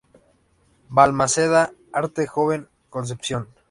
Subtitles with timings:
[0.89, 3.43] Balmaceda Arte Joven, Concepción.